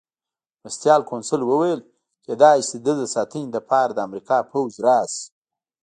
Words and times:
مرستیال 0.61 1.01
کونسل 1.09 1.41
وویل: 1.45 1.79
کېدای 2.25 2.59
شي 2.67 2.77
د 2.79 2.83
ده 2.85 2.93
د 3.01 3.03
ساتنې 3.15 3.45
لپاره 3.55 3.91
د 3.93 3.99
امریکا 4.07 4.37
پوځ 4.51 4.71
راشي. 4.85 5.23